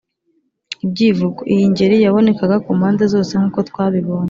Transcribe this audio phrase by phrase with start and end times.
[0.85, 4.19] Ibyivugo: iyi ngeri yabonekaga kumpande zose nk’uko twabibonye.